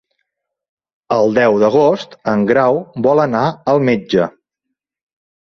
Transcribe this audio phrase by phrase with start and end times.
[1.17, 4.29] El deu d'agost en Grau vol anar al metge.